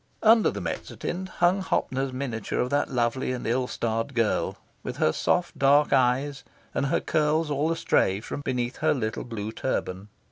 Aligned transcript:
Under 0.23 0.49
the 0.49 0.61
mezzotint 0.61 1.29
hung 1.29 1.61
Hoppner's 1.61 2.11
miniature 2.11 2.59
of 2.59 2.71
that 2.71 2.89
lovely 2.89 3.31
and 3.33 3.45
ill 3.45 3.67
starred 3.67 4.15
girl, 4.15 4.57
with 4.81 4.97
her 4.97 5.11
soft 5.13 5.59
dark 5.59 5.93
eyes, 5.93 6.43
and 6.73 6.87
her 6.87 6.99
curls 6.99 7.51
all 7.51 7.71
astray 7.71 8.19
from 8.19 8.41
beneath 8.41 8.77
her 8.77 8.95
little 8.95 9.23
blue 9.23 9.51
turban. 9.51 10.07